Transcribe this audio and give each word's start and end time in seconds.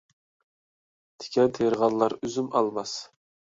تىكەن 1.19 1.53
تېرىغانلار 1.59 2.19
ئۈزۈم 2.23 2.51
ئالالماس. 2.57 2.99